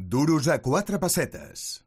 Duros 0.00 0.46
a 0.46 0.62
quatre 0.62 1.00
pessetes. 1.02 1.82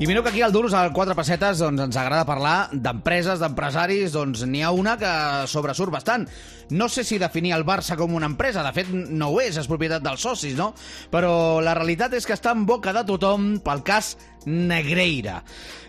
I 0.00 0.06
mireu 0.08 0.24
que 0.24 0.30
aquí 0.32 0.40
al 0.42 0.52
Duros, 0.52 0.72
al 0.74 0.90
Quatre 0.92 1.14
Pessetes, 1.14 1.60
doncs, 1.62 1.82
ens 1.84 1.96
agrada 2.00 2.26
parlar 2.26 2.70
d'empreses, 2.72 3.38
d'empresaris, 3.38 4.10
doncs 4.16 4.42
n'hi 4.48 4.64
ha 4.64 4.72
una 4.74 4.96
que 4.98 5.12
sobresurt 5.52 5.92
bastant. 5.94 6.24
No 6.74 6.88
sé 6.88 7.04
si 7.04 7.20
definir 7.20 7.52
el 7.54 7.66
Barça 7.68 7.94
com 8.00 8.16
una 8.16 8.26
empresa, 8.26 8.64
de 8.66 8.72
fet 8.74 8.88
no 8.90 9.28
ho 9.30 9.38
és, 9.44 9.60
és 9.60 9.68
propietat 9.70 10.02
dels 10.02 10.24
socis, 10.26 10.56
no? 10.58 10.72
Però 11.12 11.60
la 11.62 11.76
realitat 11.78 12.16
és 12.16 12.26
que 12.26 12.34
està 12.34 12.56
en 12.56 12.64
boca 12.66 12.96
de 12.96 13.04
tothom 13.06 13.60
pel 13.62 13.84
cas 13.86 14.14
Negreira. 14.46 15.42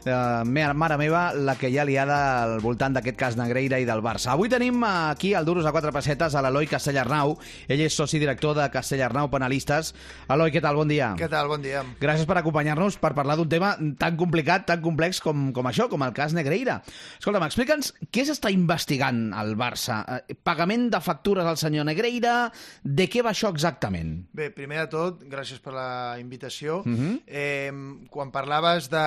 Uh, 0.05 0.45
mare 0.45 0.99
meva, 1.01 1.31
la 1.33 1.55
que 1.57 1.71
hi 1.73 1.79
ha 1.81 1.85
liada 1.87 2.17
al 2.43 2.59
voltant 2.61 2.93
d'aquest 2.93 3.17
cas 3.17 3.35
Negreira 3.39 3.79
i 3.81 3.87
del 3.87 4.03
Barça. 4.05 4.35
Avui 4.35 4.51
tenim 4.53 4.83
aquí 4.85 5.33
al 5.33 5.47
Duros 5.47 5.65
a 5.65 5.71
quatre 5.73 5.89
pessetes 5.95 6.35
a 6.35 6.43
l'Eloi 6.45 6.67
Castellarnau. 6.69 7.33
Ell 7.65 7.81
és 7.81 7.97
soci 7.97 8.19
director 8.21 8.53
de 8.53 8.67
Castellarnau 8.69 9.31
Penalistes. 9.33 9.95
Eloi, 10.29 10.53
què 10.53 10.61
tal? 10.61 10.77
Bon 10.77 10.91
dia. 10.91 11.15
Què 11.17 11.29
tal? 11.31 11.49
Bon 11.49 11.63
dia. 11.63 11.81
Gràcies 11.97 12.29
per 12.29 12.37
acompanyar-nos 12.37 12.99
per 13.01 13.15
parlar 13.17 13.39
d'un 13.39 13.49
tema 13.49 13.73
tan 13.97 14.19
complicat, 14.19 14.67
tan 14.69 14.83
complex 14.85 15.23
com, 15.25 15.49
com 15.57 15.71
això, 15.71 15.89
com 15.89 16.05
el 16.05 16.13
cas 16.13 16.37
Negreira. 16.37 16.77
Escolta'm, 17.17 17.47
explica'ns 17.49 17.95
què 18.13 18.27
s'està 18.29 18.53
investigant 18.53 19.31
al 19.33 19.55
Barça. 19.57 20.03
Eh, 20.19 20.37
pagament 20.37 20.91
de 20.93 21.01
factures 21.01 21.49
al 21.49 21.57
senyor 21.57 21.89
Negreira, 21.89 22.51
de 22.83 23.09
què 23.09 23.25
va 23.25 23.33
això 23.33 23.49
exactament? 23.49 24.19
Bé, 24.37 24.51
primer 24.53 24.83
de 24.83 24.87
tot, 24.93 25.25
gràcies 25.33 25.65
per 25.65 25.73
la 25.73 25.89
invitació. 26.21 26.83
Uh 26.85 26.93
-huh. 26.93 27.19
eh, 27.25 27.73
quan 28.13 28.29
parlaves 28.45 28.91
de 28.91 29.01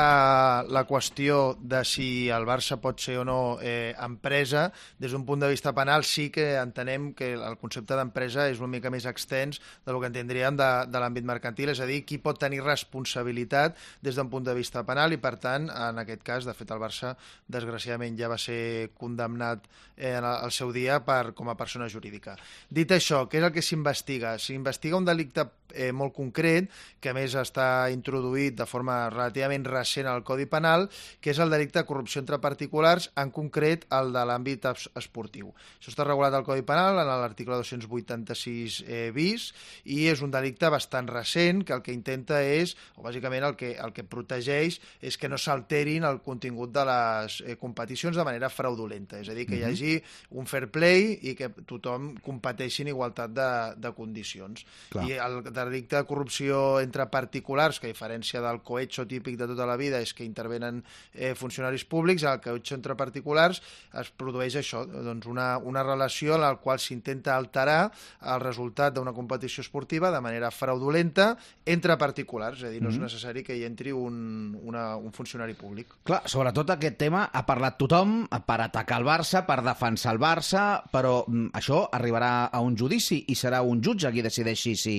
la 0.75 0.83
qüestió 0.89 1.55
de 1.63 1.85
si 1.87 2.27
el 2.27 2.43
Barça 2.43 2.81
pot 2.83 2.99
ser 2.99 3.21
o 3.21 3.25
no 3.27 3.59
eh, 3.63 3.95
empresa, 4.03 4.65
des 4.99 5.13
d'un 5.15 5.23
punt 5.29 5.45
de 5.45 5.51
vista 5.53 5.71
penal 5.77 6.03
sí 6.03 6.27
que 6.35 6.57
entenem 6.59 7.13
que 7.15 7.29
el 7.37 7.55
concepte 7.61 7.95
d'empresa 7.95 8.49
és 8.51 8.59
una 8.59 8.73
mica 8.73 8.91
més 8.91 9.07
extens 9.07 9.61
del 9.87 10.01
que 10.03 10.11
entendríem 10.11 10.59
de, 10.59 10.71
de 10.91 10.99
l'àmbit 10.99 11.29
mercantil, 11.29 11.71
és 11.71 11.79
a 11.79 11.87
dir, 11.87 12.01
qui 12.03 12.19
pot 12.19 12.41
tenir 12.43 12.65
responsabilitat 12.65 13.79
des 14.03 14.19
d'un 14.19 14.27
punt 14.33 14.49
de 14.49 14.57
vista 14.59 14.83
penal 14.83 15.15
i, 15.15 15.21
per 15.23 15.37
tant, 15.39 15.71
en 15.71 16.03
aquest 16.03 16.27
cas, 16.27 16.49
de 16.49 16.57
fet, 16.59 16.75
el 16.75 16.83
Barça, 16.83 17.15
desgraciadament, 17.47 18.19
ja 18.19 18.33
va 18.33 18.41
ser 18.43 18.91
condemnat 18.99 19.71
eh, 19.95 20.17
al 20.19 20.51
seu 20.51 20.75
dia 20.75 20.99
per, 21.07 21.31
com 21.39 21.47
a 21.47 21.55
persona 21.55 21.87
jurídica. 21.87 22.35
Dit 22.67 22.91
això, 22.91 23.29
què 23.31 23.39
és 23.39 23.47
el 23.47 23.55
que 23.55 23.63
s'investiga? 23.63 24.35
S'investiga 24.43 24.99
un 24.99 25.07
delicte 25.07 25.47
eh, 25.75 25.93
molt 25.93 26.15
concret, 26.17 26.71
que 26.99 27.13
a 27.13 27.17
més 27.17 27.35
està 27.39 27.89
introduït 27.95 28.57
de 28.59 28.67
forma 28.67 29.05
relativament 29.29 29.67
recent 29.69 30.09
al 30.09 30.25
Codi 30.25 30.47
Penal, 30.47 30.89
que 31.21 31.31
és 31.31 31.39
el 31.39 31.51
delicte 31.51 31.79
de 31.79 31.87
corrupció 31.87 32.21
entre 32.23 32.39
particulars, 32.41 33.11
en 33.17 33.31
concret 33.31 33.85
el 33.93 34.13
de 34.13 34.25
l'àmbit 34.25 34.65
esportiu. 34.97 35.53
Això 35.79 35.93
està 35.93 36.07
regulat 36.07 36.35
al 36.35 36.47
Codi 36.47 36.65
Penal 36.67 36.99
en 37.03 37.09
l'article 37.09 37.59
286 37.61 38.83
eh, 38.87 39.11
bis 39.15 39.51
i 39.85 40.07
és 40.09 40.23
un 40.25 40.33
delicte 40.33 40.71
bastant 40.73 41.09
recent 41.09 41.65
que 41.65 41.77
el 41.77 41.83
que 41.85 41.93
intenta 41.93 42.41
és, 42.43 42.75
o 42.97 43.05
bàsicament 43.05 43.45
el 43.45 43.57
que, 43.57 43.75
el 43.77 43.93
que 43.93 44.05
protegeix 44.05 44.81
és 45.01 45.19
que 45.19 45.29
no 45.29 45.39
s'alterin 45.39 46.07
el 46.09 46.23
contingut 46.25 46.73
de 46.73 46.87
les 46.89 47.41
eh, 47.45 47.59
competicions 47.61 48.17
de 48.17 48.25
manera 48.27 48.51
fraudulenta, 48.53 49.21
és 49.21 49.29
a 49.29 49.37
dir, 49.37 49.47
que 49.49 49.61
hi 49.61 49.65
hagi 49.69 49.97
un 50.39 50.49
fair 50.49 50.71
play 50.73 51.19
i 51.29 51.35
que 51.39 51.51
tothom 51.69 52.15
competeixi 52.25 52.85
en 52.87 52.93
igualtat 52.95 53.35
de, 53.35 53.51
de 53.77 53.93
condicions. 53.97 54.65
Clar. 54.93 55.05
I 55.09 55.19
el 55.19 55.41
delicte 55.53 55.99
de 55.99 56.07
corrupció 56.09 56.81
entre 56.81 57.09
particulars, 57.13 57.81
que 57.81 57.91
a 57.91 57.93
diferència 57.93 58.43
del 58.45 58.63
cohecho 58.65 59.05
típic 59.19 59.37
de 59.41 59.51
tota 59.51 59.67
la 59.69 59.77
vida 59.77 60.01
és 60.01 60.15
que 60.15 60.25
intervenen 60.27 60.81
eh, 61.13 61.35
funcionaris 61.37 61.85
públics, 61.85 62.25
el 62.25 62.41
cohecho 62.45 62.77
entre 62.79 62.97
particulars 62.99 63.61
es 63.99 64.11
produeix 64.17 64.57
això, 64.63 64.85
doncs 64.87 65.27
una, 65.29 65.57
una 65.59 65.83
relació 65.83 66.37
en 66.39 66.45
la 66.47 66.55
qual 66.63 66.81
s'intenta 66.81 67.37
alterar 67.37 67.91
el 68.23 68.41
resultat 68.43 68.95
d'una 68.97 69.13
competició 69.17 69.63
esportiva 69.65 70.11
de 70.15 70.21
manera 70.25 70.51
fraudulenta 70.55 71.33
entre 71.67 71.97
particulars, 71.99 72.63
és 72.63 72.69
a 72.69 72.73
dir, 72.73 72.81
no 72.83 72.93
és 72.93 72.99
necessari 73.01 73.43
que 73.45 73.57
hi 73.59 73.65
entri 73.67 73.93
un, 73.93 74.55
una, 74.63 74.95
un 74.97 75.13
funcionari 75.13 75.55
públic. 75.59 75.99
Clar, 76.09 76.23
sobretot 76.31 76.71
aquest 76.75 76.99
tema 77.01 77.27
ha 77.33 77.45
parlat 77.49 77.79
tothom 77.81 78.21
per 78.47 78.61
atacar 78.65 79.01
el 79.03 79.07
Barça, 79.09 79.45
per 79.49 79.61
defensar 79.67 80.15
el 80.15 80.23
Barça, 80.23 80.65
però 80.93 81.25
mm, 81.27 81.51
això 81.59 81.83
arribarà 81.97 82.49
a 82.53 82.63
un 82.65 82.77
judici 82.79 83.25
i 83.29 83.37
serà 83.39 83.63
un 83.67 83.83
jutge 83.85 84.13
qui 84.15 84.23
decideixi 84.25 84.77
si 84.79 84.97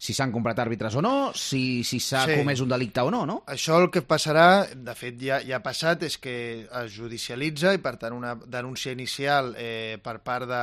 si 0.00 0.14
s'han 0.16 0.30
comprat 0.32 0.56
àrbitres 0.62 0.94
o 0.96 1.02
no, 1.04 1.30
si 1.36 1.84
si 1.84 1.98
s'ha 2.00 2.22
Sí. 2.24 2.38
comès 2.38 2.60
un 2.64 2.70
delicte 2.72 3.02
o 3.04 3.10
no, 3.12 3.26
no? 3.28 3.42
Això 3.50 3.80
el 3.82 3.88
que 3.90 4.02
passarà, 4.06 4.66
de 4.70 4.92
fet 4.94 5.16
ja, 5.18 5.40
ja 5.42 5.58
ha 5.58 5.64
passat, 5.64 6.04
és 6.06 6.16
que 6.22 6.34
es 6.64 6.92
judicialitza 6.94 7.72
i 7.74 7.80
per 7.82 7.96
tant 7.98 8.14
una 8.14 8.36
denúncia 8.38 8.92
inicial 8.94 9.54
eh, 9.58 9.98
per 10.04 10.20
part 10.22 10.46
de, 10.46 10.60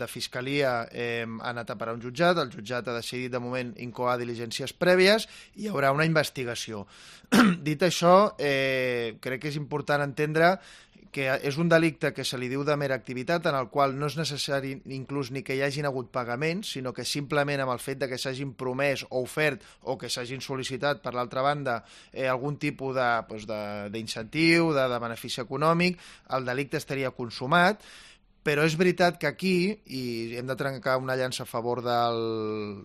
de 0.00 0.08
Fiscalia 0.08 0.72
eh, 0.90 1.26
ha 1.26 1.50
anat 1.52 1.74
a 1.74 1.76
parar 1.80 1.96
un 1.98 2.00
jutjat, 2.00 2.40
el 2.40 2.52
jutjat 2.54 2.88
ha 2.88 2.96
decidit 2.96 3.34
de 3.34 3.42
moment 3.44 3.74
incoar 3.84 4.16
diligències 4.20 4.72
prèvies 4.72 5.28
i 5.56 5.66
hi 5.66 5.68
haurà 5.72 5.92
una 5.92 6.08
investigació. 6.08 6.86
Dit 7.68 7.84
això, 7.84 8.34
eh, 8.38 9.18
crec 9.20 9.44
que 9.44 9.52
és 9.52 9.60
important 9.60 10.04
entendre 10.04 10.54
que 11.14 11.28
és 11.46 11.56
un 11.62 11.68
delicte 11.70 12.10
que 12.12 12.24
se 12.26 12.38
li 12.40 12.48
diu 12.50 12.64
de 12.66 12.74
mera 12.80 12.96
activitat 12.98 13.46
en 13.46 13.54
el 13.54 13.68
qual 13.70 13.94
no 13.94 14.08
és 14.10 14.16
necessari 14.18 14.72
inclús 14.96 15.30
ni 15.30 15.44
que 15.46 15.54
hi 15.54 15.62
hagin 15.62 15.86
hagut 15.86 16.10
pagaments, 16.14 16.72
sinó 16.74 16.92
que 16.92 17.06
simplement 17.06 17.62
amb 17.62 17.74
el 17.76 17.82
fet 17.82 18.00
de 18.00 18.08
que 18.10 18.18
s'hagin 18.18 18.56
promès 18.58 19.04
o 19.10 19.22
ofert 19.22 19.62
o 19.82 19.94
que 20.00 20.10
s'hagin 20.10 20.42
sol·licitat 20.42 21.04
per 21.04 21.14
l'altra 21.14 21.44
banda 21.46 21.76
eh, 22.10 22.26
algun 22.26 22.58
tipus 22.58 22.96
de, 22.98 23.06
doncs 23.30 23.46
de, 23.46 23.60
d'incentiu, 23.94 24.72
de, 24.74 24.88
de 24.90 24.98
benefici 25.06 25.44
econòmic, 25.44 26.02
el 26.34 26.50
delicte 26.50 26.82
estaria 26.82 27.14
consumat, 27.14 27.86
però 28.44 28.66
és 28.68 28.76
veritat 28.76 29.16
que 29.20 29.26
aquí, 29.26 29.56
i 29.88 30.36
hem 30.36 30.46
de 30.46 30.56
trencar 30.60 30.98
una 31.00 31.16
llança 31.16 31.46
a 31.46 31.48
favor 31.48 31.80
del, 31.82 32.18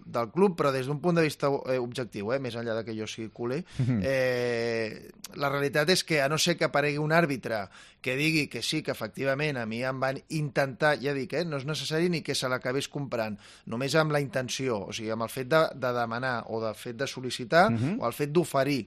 del 0.08 0.32
club, 0.32 0.56
però 0.58 0.72
des 0.72 0.88
d'un 0.88 1.02
punt 1.04 1.20
de 1.20 1.26
vista 1.26 1.52
eh, 1.52 1.76
objectiu, 1.78 2.32
eh, 2.32 2.40
més 2.40 2.56
enllà 2.56 2.78
de 2.78 2.86
que 2.88 2.96
jo 2.96 3.08
sigui 3.12 3.28
culer, 3.36 3.60
eh, 4.00 5.12
la 5.36 5.52
realitat 5.52 5.92
és 5.92 6.06
que 6.08 6.22
a 6.24 6.30
no 6.32 6.40
ser 6.40 6.56
que 6.56 6.70
aparegui 6.70 7.04
un 7.04 7.12
àrbitre 7.12 7.66
que 8.00 8.16
digui 8.16 8.48
que 8.48 8.64
sí, 8.64 8.80
que 8.82 8.96
efectivament 8.96 9.60
a 9.60 9.68
mi 9.68 9.84
em 9.84 10.00
van 10.00 10.22
intentar, 10.40 10.96
ja 11.04 11.12
dic, 11.14 11.36
eh, 11.36 11.44
no 11.44 11.60
és 11.60 11.68
necessari 11.68 12.08
ni 12.10 12.24
que 12.24 12.38
se 12.40 12.48
l'acabés 12.48 12.88
comprant, 12.88 13.36
només 13.68 14.00
amb 14.00 14.16
la 14.16 14.24
intenció, 14.24 14.86
o 14.88 14.96
sigui, 14.96 15.12
amb 15.12 15.28
el 15.28 15.34
fet 15.34 15.52
de, 15.52 15.66
de 15.76 15.94
demanar 16.00 16.38
o 16.48 16.64
del 16.64 16.80
fet 16.80 16.96
de 16.96 17.08
sol·licitar 17.08 17.68
uh 17.68 17.76
-huh. 17.76 17.96
o 18.00 18.08
el 18.08 18.16
fet 18.16 18.32
d'oferir. 18.32 18.86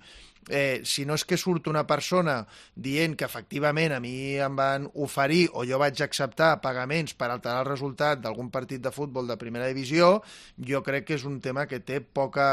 Eh, 0.49 0.83
si 0.83 1.05
no 1.07 1.15
és 1.15 1.23
que 1.25 1.37
surt 1.39 1.69
una 1.71 1.85
persona 1.87 2.41
dient 2.75 3.15
que 3.15 3.25
efectivament 3.29 3.93
a 3.95 4.01
mi 4.03 4.35
em 4.43 4.57
van 4.59 4.89
oferir 4.95 5.45
o 5.55 5.63
jo 5.65 5.79
vaig 5.79 6.03
acceptar 6.03 6.57
pagaments 6.63 7.13
per 7.19 7.29
alterar 7.35 7.61
el 7.65 7.69
resultat 7.69 8.21
d'algun 8.23 8.49
partit 8.55 8.81
de 8.83 8.93
futbol 8.95 9.27
de 9.29 9.37
primera 9.41 9.67
divisió, 9.69 10.23
jo 10.59 10.83
crec 10.87 11.05
que 11.11 11.19
és 11.19 11.25
un 11.29 11.41
tema 11.45 11.67
que 11.67 11.81
té 11.83 12.01
poca, 12.01 12.47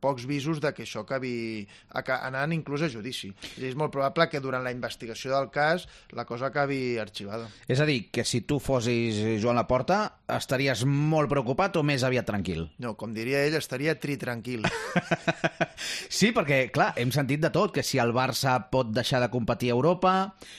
pocs 0.00 0.26
visos 0.28 0.60
de 0.62 0.72
que 0.74 0.84
això 0.86 1.02
acabi 1.04 1.66
aca- 1.98 2.20
anant 2.26 2.52
inclús 2.56 2.82
a 2.86 2.90
judici. 2.92 3.32
És, 3.58 3.74
molt 3.78 3.92
probable 3.94 4.28
que 4.30 4.40
durant 4.40 4.64
la 4.64 4.72
investigació 4.74 5.34
del 5.34 5.50
cas 5.54 5.86
la 6.16 6.24
cosa 6.24 6.48
acabi 6.52 6.98
arxivada. 6.98 7.48
És 7.68 7.80
a 7.80 7.86
dir, 7.88 8.10
que 8.10 8.24
si 8.24 8.40
tu 8.42 8.58
fossis 8.60 9.18
Joan 9.42 9.56
Laporta, 9.58 10.00
estaries 10.38 10.84
molt 10.88 11.28
preocupat 11.30 11.76
o 11.76 11.82
més 11.86 12.04
aviat 12.04 12.26
tranquil? 12.28 12.66
No, 12.78 12.94
com 12.96 13.12
diria 13.14 13.44
ell, 13.46 13.56
estaria 13.58 13.98
tri 13.98 14.16
tranquil. 14.16 14.64
Sí, 16.08 16.30
perquè, 16.34 16.70
clar, 16.74 16.88
hem 16.98 17.10
sentit 17.14 17.40
de 17.42 17.50
tot, 17.54 17.70
que 17.74 17.84
si 17.86 18.00
el 18.02 18.10
Barça 18.16 18.56
pot 18.72 18.88
deixar 18.94 19.20
de 19.22 19.28
competir 19.30 19.68
a 19.70 19.76
Europa, 19.76 20.12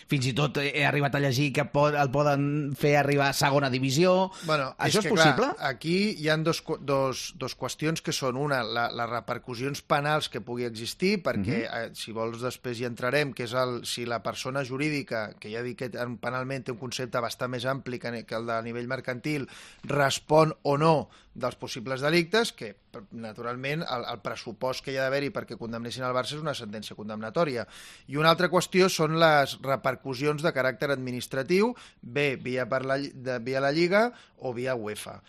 fins 0.09 0.27
i 0.29 0.33
tot 0.37 0.59
he 0.61 0.85
arribat 0.87 1.15
a 1.17 1.21
llegir 1.23 1.49
que 1.55 1.65
pot, 1.67 1.95
el 1.99 2.08
poden 2.11 2.73
fer 2.77 2.95
arribar 2.99 3.29
a 3.29 3.37
segona 3.37 3.69
divisió... 3.69 4.31
Bueno, 4.45 4.73
Això 4.77 4.99
és, 4.99 5.07
que, 5.07 5.13
possible? 5.13 5.51
Clar, 5.53 5.69
aquí 5.69 6.15
hi 6.19 6.29
han 6.29 6.43
dos, 6.43 6.63
dos, 6.81 7.33
dos 7.39 7.55
qüestions 7.59 8.03
que 8.05 8.13
són 8.15 8.37
una, 8.37 8.61
la, 8.63 8.87
les 8.95 9.09
repercussions 9.09 9.81
penals 9.81 10.29
que 10.29 10.41
pugui 10.41 10.65
existir, 10.67 11.21
perquè, 11.23 11.61
uh 11.63 11.69
-huh. 11.69 11.85
eh, 11.89 11.91
si 11.93 12.11
vols, 12.11 12.41
després 12.41 12.79
hi 12.79 12.85
entrarem, 12.85 13.33
que 13.33 13.43
és 13.43 13.53
el, 13.53 13.85
si 13.85 14.05
la 14.05 14.21
persona 14.23 14.63
jurídica, 14.65 15.33
que 15.39 15.51
ja 15.51 15.61
dic 15.61 15.77
que 15.77 15.91
en- 15.97 16.17
penalment 16.17 16.65
té 16.65 16.71
un 16.71 16.77
concepte 16.77 17.19
bastant 17.19 17.51
més 17.51 17.65
ampli 17.65 17.99
que, 17.99 18.25
que 18.25 18.35
el 18.35 18.45
de 18.45 18.61
nivell 18.63 18.87
mercantil, 18.87 19.47
respon 19.83 20.53
o 20.63 20.77
no 20.77 21.09
dels 21.39 21.55
possibles 21.55 22.01
delictes, 22.01 22.51
que 22.51 22.75
naturalment 23.11 23.83
el, 23.85 24.03
el 24.11 24.19
pressupost 24.19 24.83
que 24.83 24.91
hi 24.91 24.97
ha 24.97 25.05
d'haver-hi 25.05 25.29
perquè 25.31 25.57
condemnessin 25.59 26.03
el 26.03 26.15
Barça 26.15 26.35
és 26.35 26.41
una 26.41 26.55
sentència 26.57 26.97
condemnatòria. 26.97 27.67
I 28.07 28.17
una 28.17 28.31
altra 28.33 28.49
qüestió 28.49 28.89
són 28.89 29.19
les 29.21 29.57
repercussions 29.63 30.43
de 30.43 30.51
caràcter 30.55 30.89
administratiu, 30.91 31.75
bé 32.01 32.35
via, 32.41 32.67
per 32.69 32.83
la, 32.85 32.97
de, 32.97 33.39
via 33.45 33.61
la 33.63 33.71
Lliga 33.75 34.09
o 34.45 34.53
via 34.53 34.75
UEFA. 34.75 35.19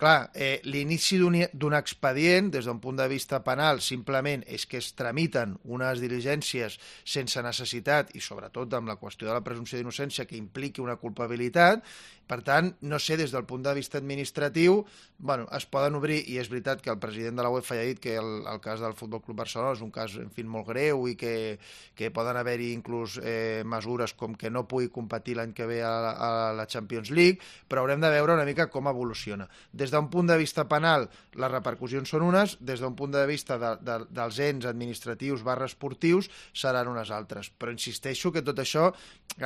Clar, 0.00 0.30
eh, 0.32 0.62
l'inici 0.64 1.18
d'un 1.20 1.74
expedient, 1.76 2.46
des 2.48 2.64
d'un 2.64 2.78
punt 2.80 2.96
de 2.96 3.04
vista 3.08 3.42
penal, 3.44 3.82
simplement 3.84 4.40
és 4.48 4.64
que 4.64 4.78
es 4.80 4.94
tramiten 4.96 5.58
unes 5.68 6.00
diligències 6.00 6.78
sense 7.04 7.42
necessitat 7.44 8.14
i 8.16 8.22
sobretot 8.24 8.72
amb 8.78 8.88
la 8.88 8.96
qüestió 8.96 9.28
de 9.28 9.34
la 9.36 9.44
presumpció 9.44 9.76
d'innocència 9.76 10.24
que 10.24 10.40
impliqui 10.40 10.80
una 10.80 10.96
culpabilitat 10.96 11.84
Per 12.30 12.40
tant, 12.46 12.68
no 12.86 13.00
sé, 13.02 13.16
des 13.18 13.32
del 13.34 13.42
punt 13.48 13.64
de 13.66 13.74
vista 13.74 13.98
administratiu, 13.98 14.84
bueno, 15.18 15.48
es 15.56 15.66
poden 15.66 15.96
obrir, 15.98 16.20
i 16.30 16.38
és 16.38 16.48
veritat 16.48 16.80
que 16.84 16.92
el 16.92 17.00
president 17.02 17.40
de 17.40 17.42
la 17.42 17.50
UEFA 17.50 17.76
ja 17.76 17.82
ha 17.82 17.88
dit 17.88 17.98
que 18.00 18.14
el, 18.20 18.30
el 18.46 18.60
cas 18.62 18.80
del 18.80 18.94
Futbol 18.94 19.22
Club 19.24 19.40
Barcelona 19.42 19.74
és 19.74 19.82
un 19.82 19.90
cas, 19.90 20.14
en 20.20 20.30
fi, 20.30 20.44
molt 20.46 20.68
greu 20.70 21.08
i 21.10 21.16
que, 21.18 21.58
que 21.98 22.12
poden 22.14 22.38
haver-hi 22.38 22.70
inclús 22.76 23.18
eh, 23.18 23.62
mesures 23.66 24.14
com 24.14 24.36
que 24.38 24.52
no 24.52 24.62
pugui 24.70 24.92
competir 24.94 25.36
l'any 25.36 25.52
que 25.56 25.66
ve 25.66 25.80
a, 25.82 25.90
a 26.14 26.30
la 26.56 26.68
Champions 26.70 27.10
League, 27.10 27.42
però 27.68 27.82
haurem 27.82 28.00
de 28.00 28.12
veure 28.14 28.38
una 28.38 28.46
mica 28.46 28.68
com 28.70 28.88
evoluciona. 28.88 29.48
Des 29.74 29.90
d'un 29.90 30.08
punt 30.12 30.30
de 30.30 30.38
vista 30.38 30.68
penal, 30.70 31.08
les 31.34 31.52
repercussions 31.52 32.14
són 32.14 32.28
unes, 32.28 32.56
des 32.60 32.80
d'un 32.80 32.94
punt 32.96 33.12
de 33.12 33.26
vista 33.26 33.58
de, 33.58 33.74
de, 33.82 33.98
dels 34.14 34.40
ens 34.46 34.70
administratius 34.70 35.42
barra 35.46 35.66
esportius 35.66 36.30
seran 36.54 36.88
unes 36.94 37.10
altres. 37.10 37.50
Però 37.58 37.74
insisteixo 37.74 38.30
que 38.30 38.46
tot 38.46 38.62
això, 38.62 38.92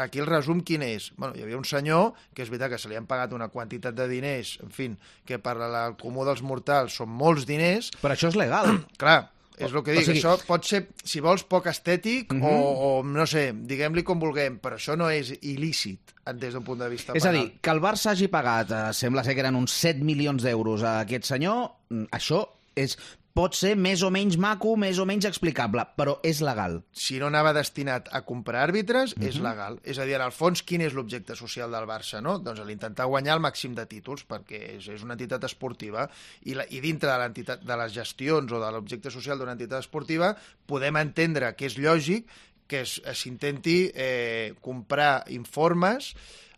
aquí 0.05 0.21
el 0.21 0.29
resum 0.29 0.61
quin 0.61 0.85
és? 0.85 1.11
Bueno, 1.17 1.35
hi 1.35 1.49
havia 1.49 1.59
un 1.59 1.67
senyor, 1.69 2.13
que 2.37 2.45
és 2.45 2.53
veritat 2.53 2.74
que 2.74 2.74
se 2.79 2.89
li 2.89 2.97
han 2.97 3.07
pagat 3.07 3.33
una 3.33 3.49
quantitat 3.49 3.95
de 3.95 4.09
diners, 4.09 4.59
en 4.63 4.71
fi, 4.71 4.91
que 5.25 5.39
per 5.39 5.57
al 5.61 5.97
comú 5.97 6.25
dels 6.25 6.43
mortals 6.43 6.95
són 7.01 7.09
molts 7.09 7.47
diners, 7.47 7.91
Però 8.03 8.13
això 8.15 8.29
és 8.29 8.37
legal. 8.37 8.67
clar, 8.99 9.31
és 9.57 9.71
el 9.73 9.83
que 9.87 9.93
O 9.93 9.95
dic, 9.95 10.05
sigui- 10.09 10.19
això 10.19 10.35
pot 10.49 10.65
ser, 10.67 10.89
si 11.05 11.21
vols, 11.23 11.45
poc 11.45 11.67
estètic 11.71 12.33
Mhm. 12.35 12.43
o, 12.43 12.99
o, 12.99 13.03
no 13.05 13.27
sé, 13.27 13.53
diguem-li 13.55 14.03
com 14.03 14.19
vulguem, 14.19 14.59
però 14.61 14.75
això 14.81 14.97
no 14.99 15.09
és 15.11 15.31
il·lícit 15.43 15.99
des 16.35 16.55
d'un 16.55 16.65
punt 16.65 16.81
de 16.81 16.89
vista 16.89 17.13
És 17.15 17.25
a 17.25 17.31
penal. 17.31 17.45
dir, 17.51 17.59
que 17.61 17.71
el 17.71 17.81
Barça 17.81 18.11
hagi 18.11 18.27
pagat, 18.29 18.71
eh, 18.73 18.93
sembla 18.93 19.23
ser 19.23 19.35
que 19.35 19.41
eren 19.45 19.55
uns 19.55 19.71
7 19.73 20.03
milions 20.03 20.43
d'euros 20.43 20.83
a 20.83 21.01
aquest 21.01 21.25
senyor, 21.25 21.71
mm, 21.91 22.05
això 22.11 22.49
és, 22.75 22.99
pot 23.35 23.57
ser 23.59 23.73
més 23.75 24.03
o 24.07 24.13
menys 24.15 24.37
maco, 24.39 24.77
més 24.79 25.01
o 25.03 25.05
menys 25.09 25.27
explicable, 25.27 25.83
però 25.99 26.21
és 26.23 26.39
legal. 26.41 26.77
si 26.95 27.19
no 27.19 27.27
anava 27.27 27.53
destinat 27.53 28.07
a 28.15 28.21
comprar 28.23 28.63
àrbitres, 28.69 29.17
Mhm. 29.17 29.27
és 29.27 29.37
legal. 29.43 29.81
És 29.83 29.99
a 29.99 30.05
dir, 30.05 30.15
en 30.15 30.23
el 30.23 30.31
fons, 30.33 30.63
quin 30.63 30.81
és 30.81 30.93
l'objecte 30.95 31.35
social 31.35 31.71
del 31.73 31.85
Barça? 31.87 32.21
No? 32.23 32.39
Doncs 32.39 32.61
l'intentar 32.65 33.07
guanyar 33.07 33.35
el 33.35 33.43
màxim 33.43 33.75
de 33.75 33.87
títols, 33.87 34.25
perquè 34.27 34.77
és, 34.77 34.87
és 34.89 35.03
una 35.03 35.15
entitat 35.15 35.43
esportiva, 35.45 36.09
i, 36.45 36.55
la, 36.55 36.65
i 36.71 36.79
dintre 36.81 37.11
de, 37.35 37.57
de 37.57 37.77
les 37.77 37.93
gestions 37.93 38.53
o 38.53 38.61
de 38.61 38.71
l'objecte 38.71 39.11
social 39.11 39.37
d'una 39.39 39.53
entitat 39.53 39.81
esportiva, 39.81 40.37
podem 40.67 40.97
entendre 40.97 41.55
que 41.57 41.67
és 41.67 41.77
lògic 41.77 42.27
que 42.69 42.81
es- 42.83 43.03
s'intenti 43.13 43.91
eh, 43.95 44.55
comprar 44.61 45.25
informes 45.29 46.15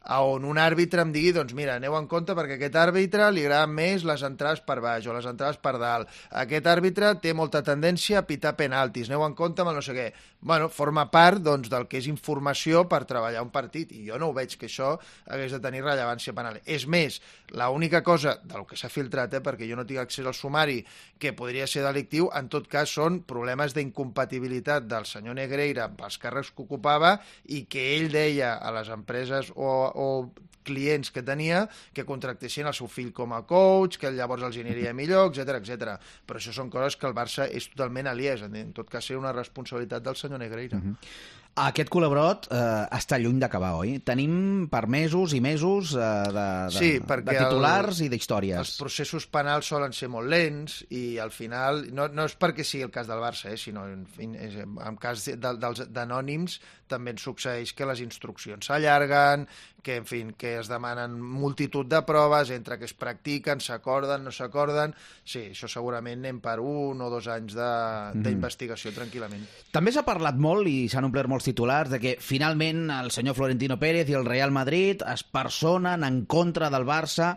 on 0.07 0.45
un 0.47 0.59
àrbitre 0.63 1.03
em 1.03 1.13
digui, 1.15 1.33
doncs 1.35 1.55
mira, 1.59 1.77
aneu 1.81 1.97
en 1.99 2.07
compte 2.11 2.35
perquè 2.37 2.57
aquest 2.57 2.79
àrbitre 2.79 3.31
li 3.35 3.45
agraden 3.47 3.75
més 3.75 4.05
les 4.07 4.23
entrades 4.27 4.63
per 4.67 4.79
baix 4.85 5.07
o 5.07 5.17
les 5.17 5.27
entrades 5.27 5.59
per 5.63 5.77
dalt. 5.83 6.11
Aquest 6.31 6.67
àrbitre 6.71 7.15
té 7.23 7.35
molta 7.35 7.63
tendència 7.67 8.21
a 8.21 8.27
pitar 8.29 8.55
penaltis, 8.59 9.11
aneu 9.11 9.27
en 9.27 9.35
compte 9.35 9.65
amb 9.65 9.73
el 9.73 9.81
no 9.81 9.85
sé 9.85 9.97
què. 9.97 10.09
Bueno, 10.47 10.69
forma 10.71 11.09
part 11.11 11.41
doncs, 11.43 11.67
del 11.73 11.89
que 11.91 11.99
és 11.99 12.07
informació 12.07 12.85
per 12.87 13.03
treballar 13.09 13.43
un 13.43 13.51
partit 13.51 13.91
i 13.97 14.05
jo 14.07 14.19
no 14.21 14.29
ho 14.31 14.35
veig 14.37 14.55
que 14.61 14.69
això 14.69 14.93
hagués 15.27 15.57
de 15.57 15.59
tenir 15.65 15.83
rellevància 15.83 16.35
penal. 16.37 16.61
És 16.63 16.85
més, 16.87 17.19
l'única 17.51 18.03
cosa 18.07 18.37
del 18.45 18.67
que 18.69 18.79
s'ha 18.79 18.91
filtrat, 18.93 19.35
eh, 19.35 19.43
perquè 19.43 19.67
jo 19.67 19.79
no 19.79 19.87
tinc 19.89 20.05
accés 20.05 20.27
al 20.27 20.37
sumari, 20.39 20.85
que 21.19 21.33
podria 21.33 21.67
ser 21.67 21.83
delictiu, 21.83 22.29
en 22.37 22.51
tot 22.53 22.69
cas 22.71 22.93
són 22.95 23.23
problemes 23.27 23.75
d'incompatibilitat 23.75 24.87
del 24.87 25.09
senyor 25.09 25.35
Negreira 25.35 25.87
amb 25.89 26.05
els 26.07 26.19
càrrecs 26.23 26.53
que 26.55 26.63
ocupava 26.63 27.17
i 27.51 27.65
que 27.71 27.89
ell 27.97 28.11
deia 28.13 28.55
a 28.61 28.71
les 28.77 28.93
empreses 28.93 29.51
o, 29.57 29.71
o 29.97 30.31
clients 30.67 31.13
que 31.15 31.23
tenia 31.23 31.65
que 31.95 32.05
contractessin 32.05 32.67
el 32.67 32.75
seu 32.75 32.91
fill 32.91 33.13
com 33.15 33.33
a 33.37 33.45
coach, 33.49 34.01
que 34.03 34.11
llavors 34.13 34.45
els 34.49 34.59
aniria 34.61 34.93
millor, 34.99 35.31
etc 35.31 35.61
etc. 35.61 35.97
Però 36.27 36.43
això 36.43 36.55
són 36.57 36.73
coses 36.73 36.99
que 36.99 37.09
el 37.09 37.15
Barça 37.17 37.47
és 37.47 37.71
totalment 37.73 38.11
aliès. 38.11 38.43
En 38.47 38.75
tot 38.77 38.91
cas, 38.91 39.07
seria 39.07 39.23
una 39.23 39.35
responsabilitat 39.37 40.03
del 40.03 40.19
senyor 40.19 40.43
Negreira. 40.43 40.79
Mm 40.79 40.93
-hmm. 40.93 41.46
Aquest 41.57 41.89
col·laborat 41.89 42.51
eh, 42.53 42.59
està 42.99 43.17
lluny 43.17 43.39
d'acabar, 43.41 43.71
oi? 43.81 43.95
Tenim 44.05 44.67
per 44.69 44.83
mesos 44.93 45.33
i 45.33 45.41
mesos 45.41 45.95
eh, 45.97 46.09
de, 46.29 46.45
de, 46.69 46.75
Sí, 46.77 46.91
de 47.01 47.19
titulars 47.33 48.01
el- 48.03 48.07
i 48.07 48.11
d'històries. 48.13 48.59
Els 48.61 48.75
processos 48.77 49.25
penals 49.33 49.71
solen 49.73 49.95
ser 49.97 50.11
molt 50.13 50.29
lents 50.29 50.83
i 50.93 51.17
al 51.23 51.33
final, 51.33 51.87
no, 51.97 52.11
no 52.13 52.27
és 52.29 52.37
perquè 52.37 52.61
sigui 52.63 52.85
el 52.85 52.93
cas 52.93 53.09
del 53.09 53.25
Barça, 53.25 53.49
eh, 53.49 53.57
sinó 53.57 53.87
en, 53.89 54.05
és, 54.37 54.59
en 54.67 54.99
cas 55.01 55.25
de, 55.33 55.39
dels 55.57 55.87
d'anònims 55.89 56.59
també 56.87 57.11
ens 57.17 57.25
succeeix 57.25 57.73
que 57.75 57.87
les 57.89 57.99
instruccions 58.05 58.69
s'allarguen, 58.69 59.49
que, 59.83 59.97
en 60.03 60.05
fi, 60.07 60.21
que 60.39 60.53
es 60.61 60.69
demanen 60.71 61.17
multitud 61.19 61.87
de 61.91 61.99
proves 62.07 62.51
entre 62.55 62.77
que 62.79 62.85
es 62.87 62.95
practiquen, 62.95 63.61
s'acorden, 63.63 64.23
no 64.27 64.31
s'acorden... 64.35 64.93
Sí, 65.27 65.49
això 65.51 65.67
segurament 65.71 66.21
anem 66.21 66.39
per 66.43 66.61
un 66.63 67.01
o 67.03 67.09
dos 67.11 67.27
anys 67.33 67.55
Mhm. 67.57 67.59
de- 67.59 68.23
d'investigació 68.29 68.93
tranquil·lament. 68.95 69.43
També 69.75 69.91
s'ha 69.95 70.05
parlat 70.07 70.37
molt 70.39 70.67
i 70.71 70.87
s'han 70.91 71.07
omplert 71.09 71.31
molts 71.31 71.46
titulars 71.47 71.93
de 71.93 72.01
que 72.03 72.17
finalment 72.21 72.91
el 72.91 73.13
senyor 73.15 73.37
Florentino 73.39 73.79
Pérez 73.81 74.11
i 74.11 74.19
el 74.19 74.27
Real 74.27 74.53
Madrid 74.55 75.05
es 75.13 75.23
personen 75.23 76.05
en 76.05 76.25
contra 76.27 76.71
del 76.75 76.87
Barça. 76.89 77.37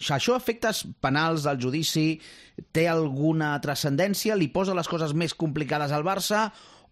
Això 0.00 0.34
efectes 0.36 0.86
penals 1.04 1.44
del 1.44 1.60
judici 1.60 2.06
té 2.72 2.88
alguna 2.88 3.52
transcendència? 3.60 4.36
Li 4.36 4.48
posa 4.48 4.76
les 4.76 4.88
coses 4.88 5.12
més 5.14 5.36
complicades 5.36 5.92
al 5.92 6.06
Barça 6.06 6.48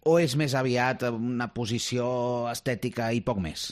o 0.07 0.19
és 0.21 0.37
més 0.39 0.55
aviat 0.55 1.09
una 1.09 1.49
posició 1.53 2.07
estètica 2.51 3.11
i 3.11 3.25
poc 3.25 3.41
més? 3.43 3.71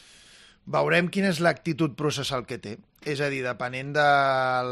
Veurem 0.68 1.08
quina 1.08 1.30
és 1.32 1.40
l'actitud 1.40 1.94
processal 1.96 2.44
que 2.48 2.58
té. 2.60 2.76
És 3.08 3.22
a 3.24 3.30
dir, 3.32 3.40
depenent 3.46 3.94
del, 3.96 4.72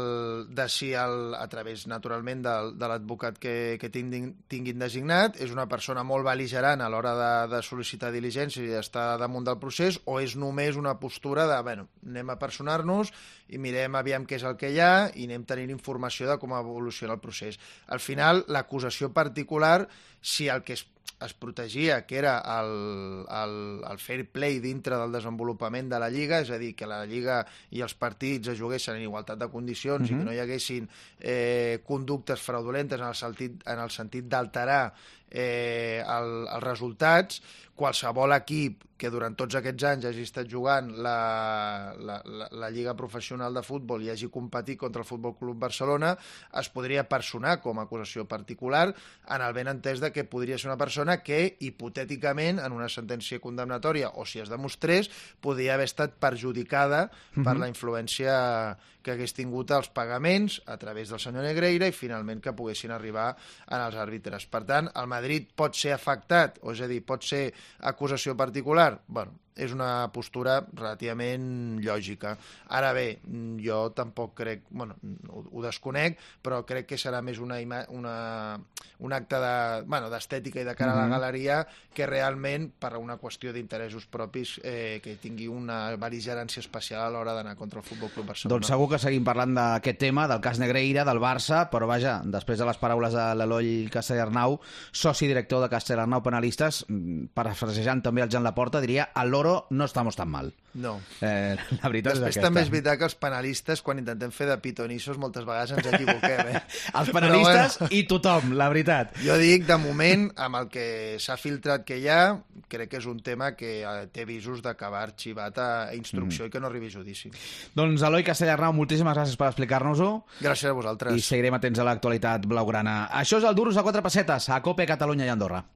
de 0.56 0.66
si 0.72 0.88
el, 0.96 1.34
a 1.36 1.44
través, 1.52 1.84
naturalment, 1.90 2.40
del, 2.44 2.72
de 2.80 2.88
l'advocat 2.90 3.38
que, 3.38 3.54
que 3.80 3.90
tinguin, 3.92 4.32
tinguin 4.50 4.80
designat, 4.80 5.36
és 5.42 5.52
una 5.54 5.68
persona 5.70 6.04
molt 6.06 6.26
beligerant 6.26 6.82
a 6.82 6.88
l'hora 6.92 7.12
de, 7.18 7.30
de 7.52 7.62
sol·licitar 7.66 8.10
diligència 8.14 8.64
i 8.64 8.72
d'estar 8.72 9.06
damunt 9.20 9.46
del 9.46 9.60
procés, 9.62 10.00
o 10.08 10.18
és 10.24 10.34
només 10.40 10.80
una 10.80 10.96
postura 11.02 11.46
de, 11.50 11.60
bueno, 11.66 11.86
anem 12.08 12.32
a 12.32 12.38
personar-nos 12.40 13.12
i 13.52 13.60
mirem 13.62 14.00
aviam 14.00 14.26
què 14.26 14.40
és 14.40 14.48
el 14.48 14.58
que 14.58 14.72
hi 14.72 14.80
ha 14.82 15.08
i 15.14 15.28
anem 15.28 15.46
tenint 15.46 15.76
informació 15.76 16.30
de 16.30 16.40
com 16.42 16.56
evoluciona 16.56 17.14
el 17.14 17.22
procés. 17.22 17.60
Al 17.92 18.00
final, 18.00 18.44
l'acusació 18.48 19.12
particular, 19.12 19.86
si 20.20 20.48
el 20.48 20.64
que 20.66 20.74
es 20.80 20.86
es 21.24 21.32
protegia, 21.32 22.04
que 22.04 22.18
era 22.18 22.38
el, 22.60 23.24
el, 23.30 23.54
el 23.90 23.98
fair 23.98 24.26
play 24.28 24.58
dintre 24.60 24.98
del 25.00 25.14
desenvolupament 25.14 25.88
de 25.88 26.00
la 26.02 26.10
Lliga, 26.12 26.42
és 26.44 26.50
a 26.52 26.58
dir, 26.60 26.74
que 26.76 26.88
la 26.88 27.00
Lliga 27.08 27.38
i 27.72 27.80
els 27.84 27.94
partits 27.96 28.52
es 28.52 28.58
juguessin 28.60 28.98
en 28.98 29.06
igualtat 29.06 29.40
de 29.40 29.48
condicions 29.48 30.02
uh 30.02 30.12
-huh. 30.12 30.14
i 30.14 30.18
que 30.18 30.24
no 30.24 30.34
hi 30.34 30.40
haguessin 30.44 30.88
eh, 31.20 31.80
conductes 31.84 32.40
fraudulentes 32.40 33.00
en 33.00 33.06
el 33.06 33.14
sentit, 33.14 33.62
en 33.66 33.78
el 33.78 33.90
sentit 33.90 34.28
d'alterar 34.28 34.92
eh, 35.30 36.02
el, 36.02 36.32
els 36.46 36.64
resultats, 36.64 37.40
qualsevol 37.76 38.32
equip 38.32 38.86
que 38.96 39.10
durant 39.12 39.34
tots 39.36 39.58
aquests 39.58 39.84
anys 39.84 40.06
hagi 40.08 40.24
estat 40.24 40.48
jugant 40.48 40.88
la, 41.04 41.92
la, 42.00 42.16
la, 42.24 42.48
la 42.56 42.70
Lliga 42.72 42.94
Professional 42.96 43.52
de 43.54 43.62
Futbol 43.66 44.06
i 44.06 44.10
hagi 44.10 44.30
competit 44.32 44.80
contra 44.80 45.04
el 45.04 45.08
Futbol 45.08 45.36
Club 45.36 45.60
Barcelona 45.60 46.14
es 46.56 46.70
podria 46.72 47.04
personar 47.08 47.58
com 47.60 47.76
a 47.76 47.84
acusació 47.84 48.24
particular 48.24 48.86
en 48.88 49.44
el 49.44 49.52
ben 49.56 49.68
entès 49.68 50.00
de 50.00 50.10
que 50.14 50.24
podria 50.24 50.56
ser 50.56 50.70
una 50.70 50.80
persona 50.80 51.18
que, 51.20 51.58
hipotèticament, 51.60 52.62
en 52.64 52.72
una 52.72 52.88
sentència 52.88 53.42
condemnatòria 53.44 54.14
o 54.16 54.24
si 54.24 54.40
es 54.40 54.48
demostrés, 54.48 55.12
podria 55.44 55.76
haver 55.76 55.90
estat 55.90 56.16
perjudicada 56.16 57.10
uh 57.10 57.36
-huh. 57.36 57.44
per 57.44 57.56
la 57.60 57.68
influència 57.68 58.76
que 59.06 59.14
hagués 59.14 59.36
tingut 59.36 59.70
els 59.70 59.86
pagaments 59.94 60.58
a 60.66 60.74
través 60.82 61.12
del 61.12 61.20
senyor 61.22 61.44
Negreira 61.46 61.86
i 61.86 61.94
finalment 61.94 62.40
que 62.42 62.54
poguessin 62.58 62.90
arribar 62.90 63.36
en 63.68 63.78
els 63.78 63.94
àrbitres. 63.94 64.48
Per 64.50 64.64
tant, 64.66 64.90
el 64.90 65.06
Madrid 65.16 65.48
pot 65.56 65.76
ser 65.78 65.96
afectat, 65.96 66.60
o 66.62 66.76
és 66.76 66.84
a 66.84 66.90
dir, 66.90 67.02
pot 67.08 67.24
ser 67.24 67.48
acusació 67.90 68.36
particular? 68.38 68.92
Bueno, 69.08 69.36
és 69.56 69.72
una 69.72 70.08
postura 70.12 70.58
relativament 70.76 71.80
lògica. 71.84 72.36
Ara 72.76 72.92
bé, 72.96 73.18
jo 73.62 73.90
tampoc 73.96 74.34
crec, 74.38 74.64
bueno, 74.70 74.96
ho, 75.30 75.44
ho 75.52 75.62
desconec, 75.64 76.18
però 76.42 76.62
crec 76.68 76.86
que 76.90 76.98
serà 77.00 77.22
més 77.24 77.38
una, 77.42 77.60
ima- 77.62 77.84
una, 77.94 78.58
un 79.00 79.12
acte 79.16 79.38
de, 79.40 79.54
bueno, 79.86 80.10
d'estètica 80.12 80.60
i 80.60 80.66
de 80.68 80.74
cara 80.76 80.92
a 80.92 81.02
la 81.02 81.08
galeria 81.16 81.62
que 81.96 82.06
realment 82.06 82.68
per 82.78 82.94
una 83.00 83.16
qüestió 83.20 83.52
d'interessos 83.54 84.06
propis 84.12 84.56
eh, 84.62 85.00
que 85.04 85.16
tingui 85.20 85.48
una 85.48 85.94
beligerància 85.96 86.60
especial 86.60 87.06
a 87.06 87.10
l'hora 87.14 87.34
d'anar 87.36 87.56
contra 87.56 87.80
el 87.80 87.86
Futbol 87.86 88.10
Club 88.12 88.26
Barcelona. 88.32 88.52
Doncs 88.56 88.68
segur 88.72 88.90
que 88.92 89.00
seguim 89.00 89.24
parlant 89.24 89.54
d'aquest 89.56 89.98
tema, 90.00 90.26
del 90.28 90.42
cas 90.44 90.60
Negreira, 90.60 91.04
del 91.08 91.20
Barça, 91.22 91.64
però 91.72 91.88
vaja, 91.88 92.18
després 92.24 92.58
de 92.60 92.66
les 92.68 92.76
paraules 92.80 93.14
de 93.16 93.26
l'Eloi 93.40 93.88
Castellarnau, 93.92 94.58
soci 94.92 95.28
director 95.30 95.62
de 95.64 95.70
Castellarnau 95.72 96.22
Penalistes, 96.24 96.84
mm, 96.88 97.30
parafrasejant 97.36 98.02
també 98.04 98.22
el 98.24 98.30
Jan 98.32 98.44
Laporta, 98.44 98.80
diria 98.84 99.08
al 99.14 99.30
loro 99.46 99.66
no 99.70 99.84
estamos 99.84 100.16
tan 100.16 100.28
mal. 100.28 100.52
No. 100.76 101.00
Eh, 101.24 101.56
la 101.56 101.88
veritat 101.88 102.12
Després 102.12 102.34
és 102.34 102.36
aquesta. 102.36 102.42
també 102.44 102.62
és 102.66 102.70
veritat 102.70 102.98
que 103.00 103.06
els 103.08 103.14
penalistes, 103.16 103.80
quan 103.80 104.00
intentem 104.02 104.32
fer 104.34 104.44
de 104.50 104.56
pitonissos, 104.60 105.16
moltes 105.16 105.46
vegades 105.48 105.72
ens 105.72 105.86
equivoquem, 105.88 106.50
eh? 106.52 106.60
Els 106.98 107.08
Però 107.08 107.14
penalistes 107.16 107.78
bueno, 107.80 107.88
i 107.96 108.02
tothom, 108.10 108.52
la 108.60 108.68
veritat. 108.68 109.14
jo 109.24 109.38
dic, 109.40 109.64
de 109.68 109.78
moment, 109.80 110.26
amb 110.36 110.60
el 110.60 110.68
que 110.72 110.86
s'ha 111.22 111.38
filtrat 111.40 111.86
que 111.88 111.96
hi 112.02 112.10
ha, 112.12 112.36
crec 112.68 112.92
que 112.92 113.00
és 113.00 113.08
un 113.08 113.22
tema 113.24 113.54
que 113.56 113.78
eh, 113.80 113.94
té 114.12 114.26
visos 114.28 114.60
d'acabar 114.64 115.06
arxivat 115.06 115.62
a 115.62 115.70
instrucció 115.96 116.44
mm. 116.44 116.48
i 116.48 116.52
que 116.52 116.60
no 116.60 116.68
arribi 116.68 116.92
a 116.92 116.96
judici. 116.98 117.32
Doncs 117.76 118.04
Eloi 118.04 118.26
Castellarnau, 118.26 118.76
moltíssimes 118.76 119.16
gràcies 119.16 119.40
per 119.40 119.48
explicar-nos-ho 119.54 120.10
Gràcies 120.42 120.68
a 120.68 120.76
vosaltres. 120.76 121.16
i 121.16 121.24
seguirem 121.24 121.56
atents 121.56 121.80
a 121.80 121.88
l'actualitat 121.88 122.44
blaugrana. 122.44 123.06
Això 123.16 123.40
és 123.40 123.48
el 123.48 123.56
Duros 123.56 123.80
a 123.80 123.86
quatre 123.86 124.04
pessetes, 124.04 124.50
a 124.52 124.60
Cope, 124.60 124.84
Catalunya 124.84 125.24
i 125.24 125.32
Andorra. 125.32 125.64